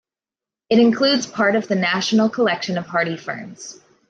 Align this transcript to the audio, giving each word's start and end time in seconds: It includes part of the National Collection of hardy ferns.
It 0.71 0.79
includes 0.79 1.27
part 1.27 1.55
of 1.55 1.67
the 1.67 1.75
National 1.75 2.27
Collection 2.27 2.75
of 2.79 2.87
hardy 2.87 3.17
ferns. 3.17 3.79